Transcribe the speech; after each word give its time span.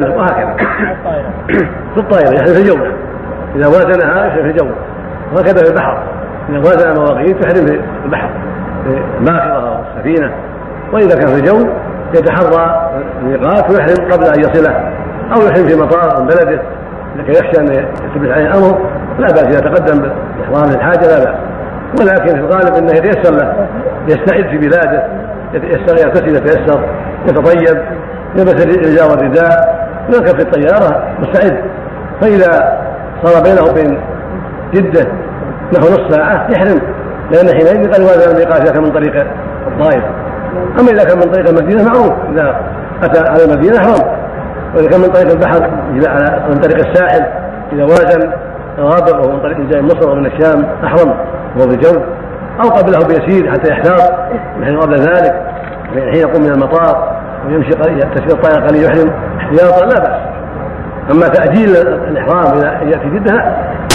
وهكذا. 0.00 0.56
في 1.94 2.00
الطائرة 2.00 2.34
يحرم 2.34 2.54
في 2.54 2.60
الجو. 2.60 2.76
إذا 3.56 3.66
وازنها 3.66 4.26
يحرم 4.26 4.42
في 4.42 4.50
الجو. 4.50 4.66
وهكذا 5.32 5.64
في 5.64 5.70
البحر. 5.70 6.02
إذا 6.48 6.58
وازن 6.58 6.90
المواقيت 6.90 7.44
يحرم 7.44 7.66
في 7.66 7.80
البحر. 8.04 8.30
في 8.84 9.02
الباخرة 9.20 9.68
أو 9.68 9.82
السفينة 9.82 10.32
وإذا 10.92 11.16
كان 11.16 11.26
في 11.26 11.34
الجو 11.34 11.68
يتحرى 12.14 12.90
الميقات 13.20 13.70
ويحرم 13.70 14.12
قبل 14.12 14.24
أن 14.26 14.40
يصله. 14.40 14.92
أو 15.36 15.46
يحرم 15.46 15.68
في 15.68 15.76
مطار 15.76 16.20
من 16.20 16.26
بلده. 16.26 16.62
لكن 17.16 17.30
يخشى 17.30 17.60
أن 17.60 17.66
يثبت 17.66 18.30
عليه 18.30 18.46
الأمر. 18.46 18.78
لا 19.18 19.26
بأس 19.26 19.44
إذا 19.44 19.60
تقدم 19.60 20.10
بإحرام 20.38 20.70
الحاجة 20.70 21.06
لا 21.06 21.24
بأس. 21.24 21.36
ولكن 22.00 22.34
في 22.34 22.40
الغالب 22.40 22.74
أنه 22.74 22.92
يتيسر 22.92 23.34
له. 23.34 23.66
يستعد 24.08 24.48
في 24.50 24.58
بلاده. 24.58 25.06
يغتسل 25.54 26.36
يتيسر 26.36 26.80
يتطيب. 27.28 27.78
يلبس 28.36 28.64
الإزار 28.64 29.10
والرداء. 29.10 29.83
يركب 30.08 30.38
في 30.38 30.42
الطيارة 30.42 31.02
مستعد. 31.18 31.64
فإذا 32.20 32.78
صار 33.22 33.42
بينه 33.42 33.62
وبين 33.70 34.00
جدة 34.74 35.06
نحو 35.74 35.86
نص 35.86 36.16
ساعة 36.16 36.46
يحرم. 36.50 36.80
لأن 37.32 37.48
حينئذ 37.48 37.92
قد 37.92 38.00
وازن 38.00 38.30
الميقات 38.30 38.60
إذا 38.60 38.72
كان 38.72 38.82
من 38.82 38.90
طريق 38.90 39.26
الطائف 39.66 40.04
أما 40.80 40.90
إذا 40.90 41.04
كان 41.04 41.18
من 41.18 41.32
طريق 41.32 41.48
المدينة 41.48 41.84
معروف. 41.84 42.12
إذا 42.32 42.60
أتى 43.02 43.28
على 43.28 43.44
المدينة 43.44 43.78
حرم 43.80 44.24
وإذا 44.74 44.88
كان 44.88 45.00
من 45.00 45.08
طريق 45.08 45.30
البحر 45.30 45.70
من 46.48 46.60
طريق 46.60 46.88
الساحل 46.88 47.26
إذا 47.72 47.82
وازن 47.82 48.32
الغابر 48.78 49.20
وهو 49.20 49.32
من 49.32 49.40
طريق 49.40 49.58
جاي 49.58 49.82
مصر 49.82 50.10
ومن 50.10 50.26
الشام 50.26 50.66
أحرم. 50.84 51.14
وهو 51.56 51.70
الجو. 51.70 52.00
أو 52.64 52.68
قبله 52.68 52.98
بيسير 53.06 53.50
حتى 53.52 53.70
يحتاط 53.70 54.12
قبل 54.80 54.94
ذلك. 54.94 55.34
حين 55.94 56.14
يقوم 56.14 56.42
من 56.42 56.50
المطار 56.50 57.20
ويمشي 57.46 57.70
تسير 57.70 58.32
الطائرة 58.32 58.66
قليل 58.66 58.84
يحرم. 58.84 59.10
احتياطا 59.54 59.86
لا 59.86 59.98
بأس 59.98 60.20
أما 61.10 61.28
تأجيل 61.28 61.76
الإحرام 61.76 62.58
إلى 62.58 62.90
يأتي 62.90 63.08
جدة 63.10 63.56